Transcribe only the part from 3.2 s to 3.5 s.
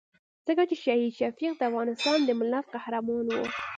وو.